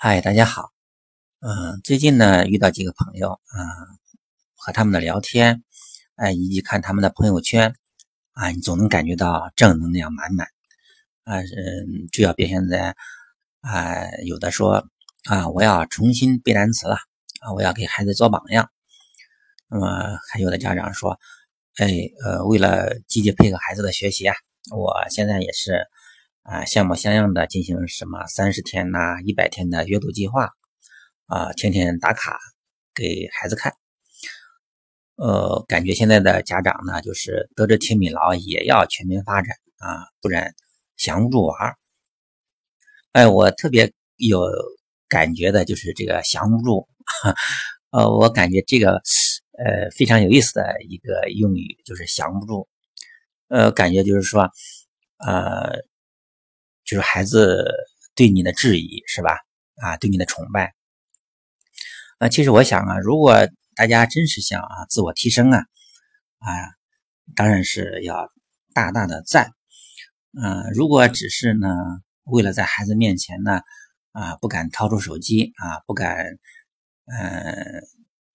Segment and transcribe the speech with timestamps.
[0.00, 0.70] 嗨，大家好。
[1.40, 3.66] 嗯，最近呢遇到几个朋友，嗯，
[4.54, 5.64] 和他们的聊天，
[6.14, 7.74] 哎，以及看他们的朋友圈，
[8.32, 10.46] 啊，你总能感觉到正能量满满。
[11.24, 12.94] 啊，嗯，主要表现在，
[13.60, 14.86] 啊，有的说，
[15.24, 16.94] 啊，我要重新背单词了，
[17.40, 18.70] 啊，我要给孩子做榜样。
[19.68, 21.18] 那么还有的家长说，
[21.78, 21.88] 哎，
[22.24, 24.36] 呃，为了积极配合孩子的学习啊，
[24.70, 25.88] 我现在也是。
[26.42, 30.48] 啊，像模像样的进行什么三十天呐、一百天的阅读计划，
[31.26, 32.38] 啊，天天打卡
[32.94, 33.72] 给孩子看。
[35.16, 40.54] 呃，感觉现在的家长呢，就是德智体美劳也要全面发展啊，不然
[40.96, 41.76] 降不住娃。
[43.12, 44.48] 哎，我特别有
[45.08, 46.88] 感觉的就是这个降不住，
[47.90, 48.92] 呃，我感觉这个
[49.58, 52.68] 呃非常有意思的一个用语就是降不住，
[53.48, 54.48] 呃，感觉就是说，
[55.18, 55.87] 呃。
[56.88, 57.66] 就是孩子
[58.14, 59.36] 对你的质疑是吧？
[59.82, 60.72] 啊，对你的崇拜。
[62.16, 65.58] 啊，其实我想啊，如果大家真是想啊自我提升啊，
[66.38, 66.48] 啊，
[67.36, 68.32] 当然是要
[68.72, 69.52] 大大的赞。
[70.32, 71.68] 嗯，如果只是呢，
[72.24, 73.60] 为了在孩子面前呢，
[74.12, 76.38] 啊，不敢掏出手机啊，不敢，
[77.04, 77.82] 嗯，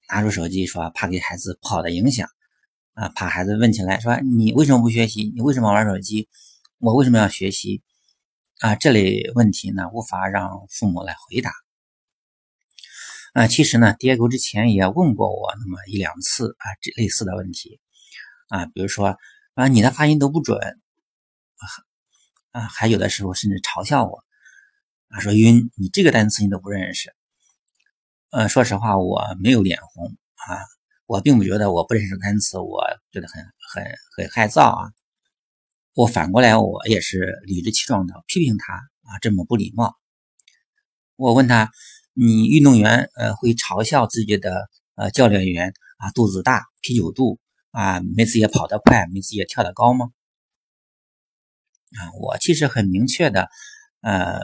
[0.09, 2.29] 拿出手机说怕给孩子不好的影响
[2.93, 5.31] 啊，怕孩子问起来说你为什么不学习？
[5.35, 6.29] 你为什么玩手机？
[6.77, 7.81] 我为什么要学习？
[8.63, 11.51] 啊，这类问题呢，无法让父母来回答。
[13.33, 17.81] 啊，其实呢，爹狗之前也问过我那么一两次啊，这类似的问题
[18.47, 19.17] 啊，比如说
[19.55, 21.63] 啊，你的发音都不准啊，
[22.51, 24.23] 啊，还有的时候甚至嘲笑我
[25.09, 27.13] 啊，说晕，你这个单词你都不认识。
[28.29, 30.05] 呃，说实话，我没有脸红
[30.47, 30.55] 啊，
[31.05, 33.83] 我并不觉得我不认识单词，我觉得很很
[34.15, 34.93] 很害臊啊。
[35.95, 39.95] 我反过来，我也是理直气壮的批评他啊，这么不礼貌。
[41.15, 41.69] 我问他
[42.13, 50.07] ：“你运动员呃会嘲笑自己的呃教练员啊肚子大啤酒肚啊每次也跑得快，每次也跳得高吗？”
[51.95, 53.47] 啊，我其实很明确的
[54.01, 54.39] 呃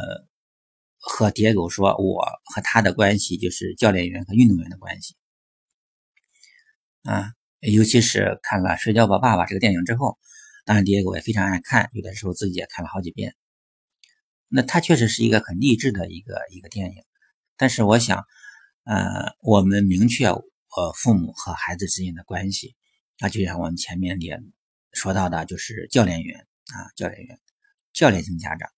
[1.00, 5.16] 和蝶狗说，我和他的关系就是教练员和运动员的关系
[7.06, 7.31] 啊，
[7.62, 10.20] 尤其是看了《摔跤吧，爸爸》这个电影之后。
[10.69, 13.34] 当然，第二个我也非常爱看，有的时候自己也看了好几遍。
[14.50, 17.03] 那它确实是一个很励志的一个一个电影。
[17.57, 18.24] 但是我想，
[18.84, 22.75] 呃，我们明确呃父母和孩子之间的关系，
[23.19, 24.40] 那就像我们前面也
[24.94, 26.38] 说到的，就是教练员
[26.68, 27.40] 啊，教练员，
[27.91, 28.69] 教练型家长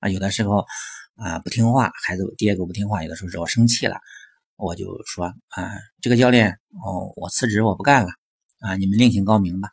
[0.00, 0.66] 啊，有的时候
[1.14, 3.98] 啊不听话，孩子第二个不听话，有的时候是我生气了，
[4.56, 5.72] 我就说啊，
[6.02, 8.10] 这个教练哦，我辞职，我不干了
[8.58, 9.70] 啊，你们另行高明吧。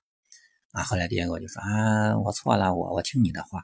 [0.72, 3.64] 啊，后来第二个就说啊，我错了，我我听你的话。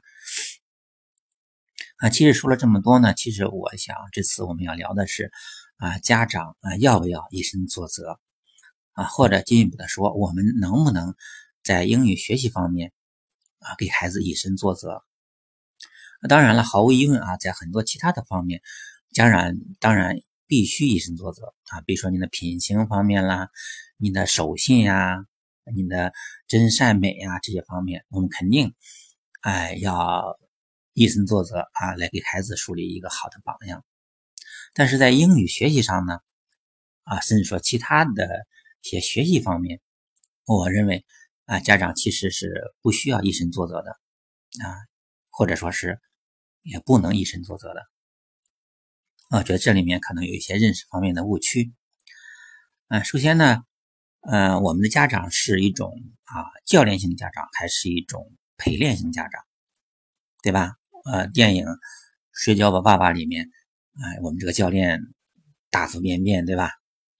[1.98, 5.30] 啊，其实说了这么多呢，其实我想这次我们要聊的是
[5.76, 8.18] 啊，家长啊要不要以身作则
[8.92, 11.14] 啊，或者进一步的说，我们能不能
[11.62, 12.92] 在英语学习方面
[13.60, 15.04] 啊给孩子以身作则？
[16.28, 18.60] 当然了，毫无疑问啊，在很多其他的方面，
[19.12, 20.16] 家长当然
[20.46, 23.50] 必须以身作则啊，比如说你的品行方面啦，
[23.98, 25.26] 你的守信呀。
[25.72, 26.12] 你的
[26.46, 28.74] 真善美呀，这些方面，我们肯定，
[29.40, 30.38] 哎，要
[30.92, 33.84] 以身作则啊，来给孩子树立一个好的榜样。
[34.74, 36.20] 但是在英语学习上呢，
[37.04, 38.26] 啊，甚至说其他的
[38.82, 39.80] 一些学习方面，
[40.44, 41.06] 我认为
[41.46, 43.90] 啊，家长其实是不需要以身作则的
[44.62, 44.76] 啊，
[45.30, 45.98] 或者说是
[46.62, 47.82] 也不能以身作则的。
[49.30, 51.72] 我觉得这里面可能有一些认识方面的误区。
[52.88, 53.64] 嗯，首先呢。
[54.26, 55.92] 嗯，我们的家长是一种
[56.24, 59.42] 啊教练型家长，还是一种陪练型家长，
[60.42, 60.76] 对吧？
[61.04, 61.66] 呃，电影
[62.32, 63.50] 《摔跤吧，爸爸》里面，
[64.02, 64.98] 哎，我们这个教练
[65.70, 66.70] 大腹便便，对吧？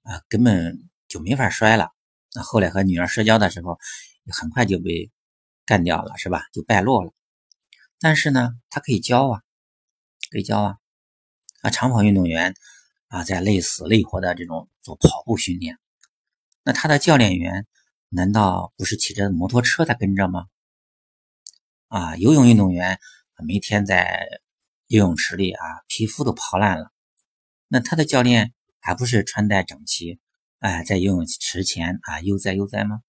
[0.02, 1.90] 啊，根本就没法摔了。
[2.34, 3.78] 那后来和女儿摔跤的时候，
[4.32, 5.10] 很快就被
[5.66, 6.44] 干掉了，是吧？
[6.54, 7.12] 就败落了。
[8.00, 9.42] 但是呢，他可以教啊，
[10.30, 10.76] 可以教啊。
[11.60, 12.54] 啊，长跑运动员
[13.08, 15.78] 啊，在累死累活的这种做跑步训练。
[16.64, 17.66] 那他的教练员
[18.08, 20.46] 难道不是骑着摩托车在跟着吗？
[21.88, 22.98] 啊，游泳运动员
[23.46, 24.40] 每天在
[24.86, 26.90] 游泳池里啊，皮肤都泡烂了，
[27.68, 30.18] 那他的教练还不是穿戴整齐，
[30.58, 33.02] 哎，在游泳池前啊悠哉悠哉吗？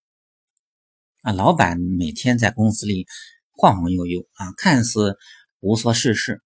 [1.22, 3.08] 啊，老板每天在公司里
[3.52, 5.18] 晃晃悠悠啊，看似
[5.62, 6.44] 无所事事，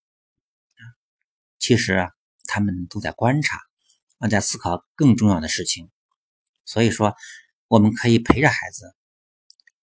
[1.57, 2.11] 其实啊，
[2.45, 3.59] 他们都在观察
[4.19, 5.89] 啊，在思考更重要的事情。
[6.69, 7.16] 所以说，
[7.68, 8.95] 我们可以陪着孩子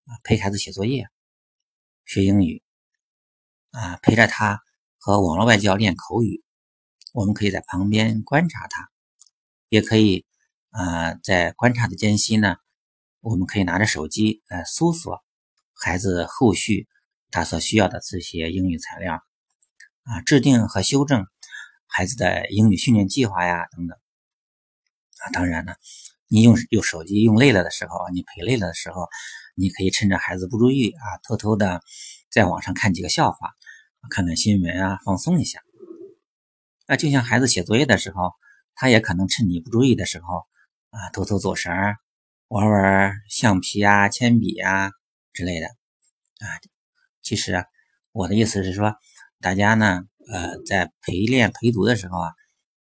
[0.04, 1.08] 啊，陪孩子写作业、
[2.04, 2.62] 学英语
[3.72, 4.62] 啊，陪着他
[4.98, 6.44] 和网络外教练口语。
[7.12, 8.88] 我们可以在旁边观察他，
[9.68, 10.26] 也可以
[10.70, 12.56] 啊，在观察的间隙呢，
[13.18, 15.24] 我们可以拿着手机来搜索
[15.74, 16.86] 孩子后续
[17.32, 19.20] 他所需要的这些英语材料
[20.04, 21.26] 啊，制定和修正
[21.88, 23.98] 孩子的英语训练计划呀等等
[25.18, 25.30] 啊。
[25.32, 25.74] 当然呢，
[26.28, 29.06] 你用用手机用累了的时候，你陪累了的时候，
[29.54, 31.82] 你可以趁着孩子不注意啊，偷偷的
[32.30, 33.52] 在网上看几个笑话。
[34.08, 35.58] 看看新闻啊，放松一下。
[36.86, 38.30] 那就像孩子写作业的时候，
[38.76, 40.46] 他也可能趁你不注意的时候
[40.90, 41.96] 啊，偷偷走神儿，
[42.46, 44.92] 玩玩橡皮啊、铅笔啊
[45.32, 46.46] 之类的啊。
[47.20, 47.64] 其实啊
[48.12, 48.94] 我的意思是说，
[49.40, 52.32] 大家呢，呃，在陪练陪读的时候啊，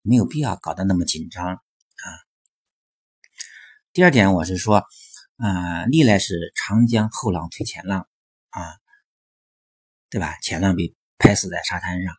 [0.01, 1.61] 没有必要搞得那么紧张。
[3.93, 4.85] 第二点，我是说，
[5.37, 8.07] 啊，历来是长江后浪推前浪
[8.51, 8.79] 啊，
[10.09, 10.39] 对吧？
[10.41, 10.95] 前浪被。
[11.23, 12.17] 拍死在沙滩上，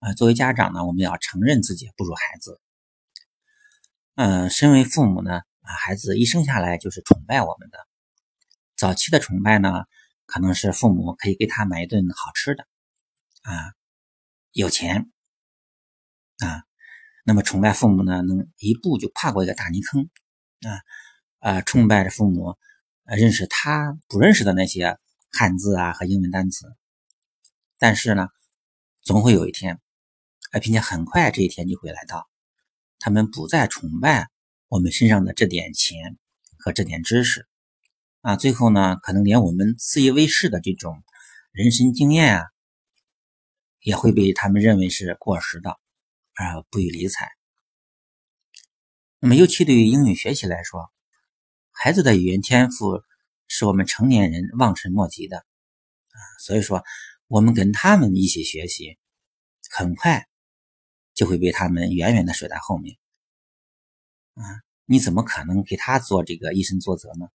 [0.00, 2.60] 啊，作为家长呢，我们要承认自己不如孩子。
[4.16, 7.78] 嗯，身为父母呢，啊，孩子一生下来就是崇拜我们的。
[8.74, 9.84] 早期的崇拜呢，
[10.24, 12.66] 可能是父母可以给他买一顿好吃的，
[13.42, 13.74] 啊，
[14.50, 15.08] 有钱，
[16.38, 16.64] 啊，
[17.22, 20.10] 那么崇拜父母呢，能一步就跨过一个大泥坑，
[20.62, 20.80] 啊，
[21.38, 22.56] 啊，崇拜着父母，
[23.04, 24.98] 认识他不认识的那些
[25.30, 26.74] 汉字啊和英文单词。
[27.78, 28.28] 但是呢，
[29.02, 29.80] 总会有一天，
[30.52, 32.26] 哎，并且很快这一天就会来到，
[32.98, 34.28] 他们不再崇拜
[34.68, 36.16] 我们身上的这点钱
[36.58, 37.46] 和这点知识，
[38.22, 41.02] 啊，最后呢，可能连我们自以为是的这种
[41.52, 42.46] 人生经验啊，
[43.80, 45.70] 也会被他们认为是过时的，
[46.32, 47.35] 啊不予理睬。
[49.20, 50.90] 那么，尤其对于英语学习来说，
[51.72, 53.02] 孩子的语言天赋
[53.48, 56.84] 是我们成年人望尘莫及的，啊，所以说。
[57.28, 58.98] 我们跟他们一起学习，
[59.68, 60.28] 很快
[61.12, 62.98] 就会被他们远远的甩在后面。
[64.34, 67.26] 啊，你怎么可能给他做这个以身作则呢？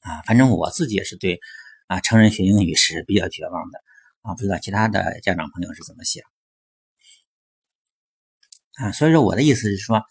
[0.00, 1.38] 啊，反正我自己也是对
[1.86, 3.78] 啊，成人学英语是比较绝望的。
[4.22, 6.24] 啊，不知道其他的家长朋友是怎么想？
[8.76, 10.02] 啊，所以说我的意思是说，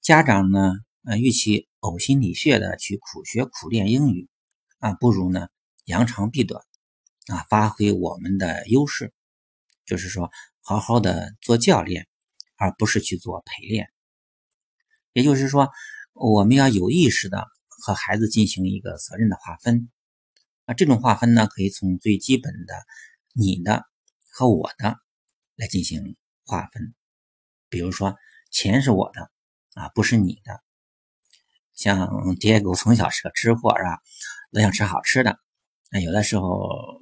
[0.00, 0.72] 家长呢，
[1.04, 4.28] 呃，与其呕心沥血的去苦学苦练英语，
[4.78, 5.48] 啊，不如呢
[5.84, 6.62] 扬长避短。
[7.26, 9.14] 啊，发挥我们的优势，
[9.86, 10.30] 就是说，
[10.60, 12.06] 好好的做教练，
[12.58, 13.88] 而不是去做陪练。
[15.14, 15.70] 也就是说，
[16.12, 19.90] 我们要有意识的和孩子进行一个责任的划分。
[20.66, 22.74] 啊，这种划分呢，可以从最基本的
[23.32, 23.86] 你的
[24.30, 24.94] 和我的
[25.56, 26.94] 来进行划分。
[27.74, 28.16] 比如说，
[28.52, 29.30] 钱是我的，
[29.74, 30.60] 啊，不是你的。
[31.74, 33.98] 像爹狗从小是个吃货，是吧？
[34.50, 35.38] 老想吃好吃的，
[35.90, 37.00] 那有的时候。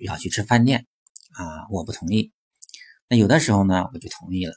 [0.00, 0.88] 要去吃饭店
[1.34, 2.32] 啊，我不同意。
[3.08, 4.54] 那有的时候呢，我就同意了。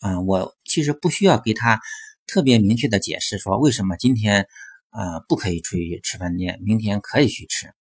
[0.00, 1.80] 啊，我其实不需要给他
[2.26, 4.46] 特别明确的解释说为什么今天
[4.90, 7.72] 啊不可以出去吃饭店，明天可以去吃。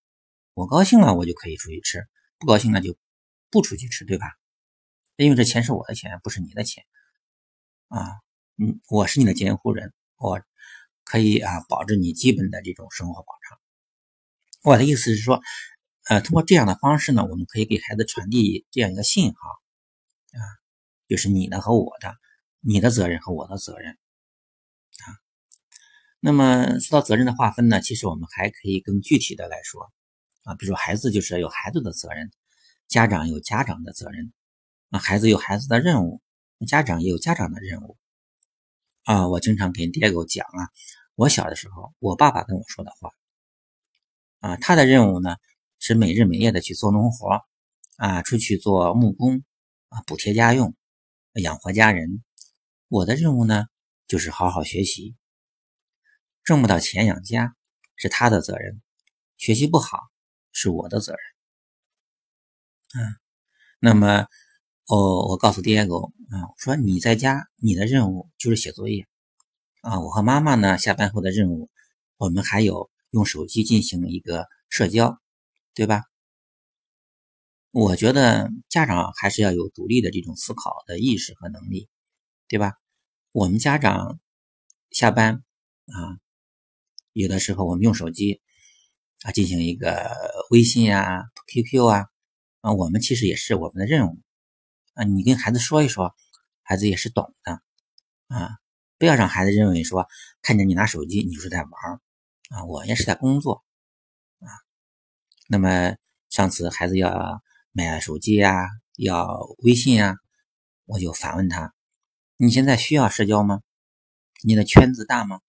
[0.53, 1.99] 我高兴了，我就可以出去吃；
[2.39, 2.95] 不高兴了就
[3.51, 4.25] 不出去吃，对吧？
[5.15, 6.83] 因为这钱是我的钱，不是你的钱。
[7.87, 7.99] 啊，
[8.57, 10.41] 嗯，我是你的监护人，我
[11.03, 13.59] 可以啊保证你基本的这种生活保障。
[14.63, 15.41] 我的意思是说。
[16.09, 19.39] 呃，通过这样的方式呢，我们可以给孩子传递这样一个信号，
[20.33, 20.43] 啊，
[21.07, 22.17] 就是你的和我的，
[22.59, 25.15] 你的责任和我的责任，啊。
[26.19, 29.93] 那么说到责任的划分呢，其实我们还可以更具体的来说，
[30.43, 32.29] 啊，比如说孩子就是有孩子的责任，
[32.89, 34.33] 家长有家长的责任，
[34.93, 36.21] 啊，孩子有孩子的任务，
[36.67, 37.97] 家长也有家长的任务，
[39.03, 40.69] 啊，我经常跟爹狗讲啊，
[41.15, 43.09] 我小的时候，我爸爸跟我说的话，
[44.39, 45.35] 啊，他的任务呢。
[45.85, 47.41] 是每日每夜的去做农活
[47.97, 49.43] 啊，出去做木工
[49.89, 50.73] 啊，补贴家用，
[51.33, 52.23] 养活家人。
[52.87, 53.65] 我的任务呢，
[54.07, 55.17] 就是好好学习，
[56.45, 57.53] 挣不到钱养家
[57.97, 58.81] 是他的责任，
[59.35, 59.99] 学习不好
[60.53, 61.21] 是我的责任。
[63.03, 63.15] 嗯，
[63.81, 64.27] 那么，
[64.87, 69.07] 哦，我告诉爹狗啊，说你在家，你的任务就是写作业
[69.81, 69.99] 啊。
[69.99, 71.69] 我和妈妈呢，下班后的任务，
[72.17, 75.19] 我们还有用手机进行一个社交。
[75.75, 76.03] 对吧？
[77.71, 81.89] 我觉得家长还是要有独立的这种思考的意识和能力，
[82.47, 82.73] 对吧？
[83.31, 84.19] 我们家长
[84.91, 85.43] 下班
[85.87, 86.19] 啊，
[87.13, 88.39] 有的时候我们用手机
[89.23, 90.11] 啊进行一个
[90.51, 92.05] 微信啊、QQ 啊
[92.61, 94.19] 啊，我们其实也是我们的任务
[94.93, 95.03] 啊。
[95.03, 96.15] 你跟孩子说一说，
[96.61, 97.61] 孩子也是懂的
[98.27, 98.57] 啊。
[98.97, 100.07] 不要让孩子认为说
[100.41, 101.71] 看见你拿手机，你就是在玩
[102.49, 103.63] 啊，我也是在工作
[104.39, 104.47] 啊。
[105.49, 105.95] 那么
[106.29, 110.15] 上次孩子要买手机呀，要微信啊，
[110.85, 111.73] 我就反问他：
[112.37, 113.61] 你现在需要社交吗？
[114.45, 115.41] 你的圈子大吗？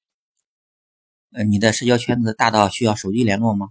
[1.32, 3.68] 呃，你的社交圈子大到需要手机联络吗？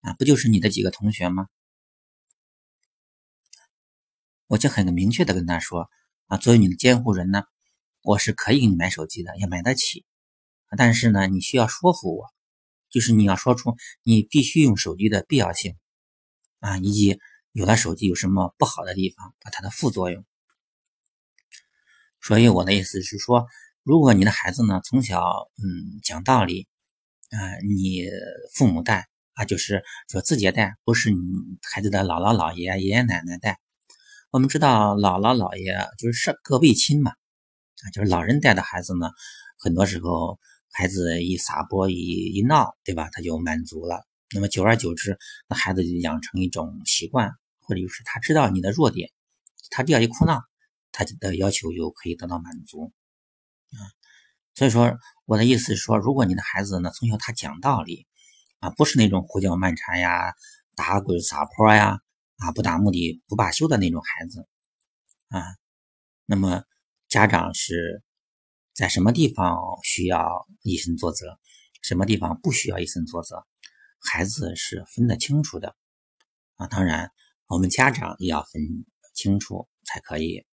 [0.00, 1.48] 啊，不就是你的几个同学吗？
[4.48, 5.90] 我就很明确的跟他说：
[6.26, 7.42] 啊，作为你的监护人呢，
[8.02, 10.06] 我是可以给你买手机的，也买得起。
[10.74, 12.24] 但是呢，你需要说服我，
[12.88, 15.76] 就是你要说出你必须用手机的必要性
[16.60, 17.18] 啊，以及
[17.52, 20.24] 有了手机有什么不好的地方和它的副作用。
[22.22, 23.46] 所以我的意思是说，
[23.82, 25.20] 如果你的孩子呢从小
[25.62, 26.66] 嗯讲道理
[27.30, 27.36] 啊，
[27.68, 28.06] 你
[28.54, 31.18] 父母带啊，就是说自己带，不是你
[31.70, 33.58] 孩子的姥姥姥爷爷爷奶奶带。
[34.30, 39.10] 我们知道姥姥姥爷就是隔辈亲嘛，啊，就是老人带的孩子呢，
[39.58, 40.38] 很多时候。
[40.70, 43.08] 孩子一撒泼一一闹，对吧？
[43.10, 44.06] 他就满足了。
[44.32, 45.18] 那么久而久之，
[45.48, 47.32] 那孩子就养成一种习惯，
[47.62, 49.10] 或者就是他知道你的弱点，
[49.70, 50.40] 他只要一哭闹，
[50.92, 52.92] 他的要求就可以得到满足。
[53.72, 53.80] 啊，
[54.54, 54.94] 所以说
[55.24, 58.06] 我的意思是说，如果你的孩子呢从小他讲道理，
[58.60, 60.34] 啊，不是那种胡搅蛮缠呀、
[60.76, 61.98] 打滚撒泼呀、
[62.38, 64.48] 啊不达目的不罢休的那种孩子，
[65.28, 65.44] 啊，
[66.26, 66.64] 那么
[67.08, 68.02] 家长是。
[68.74, 71.40] 在什么地方需要以身作则，
[71.82, 73.44] 什么地方不需要以身作则，
[73.98, 75.74] 孩子是分得清楚的
[76.54, 76.68] 啊。
[76.68, 77.10] 当然，
[77.48, 78.62] 我们家长也要分
[79.14, 80.46] 清楚才可以。